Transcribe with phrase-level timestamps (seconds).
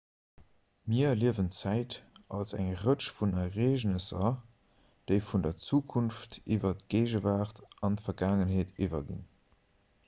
[0.91, 1.97] mir erliewen zäit
[2.37, 4.31] als eng rëtsch vun ereegnesser
[5.11, 9.25] déi vun der zukunft iwwer d'géigewaart an d'vergaangenheet iwwerginn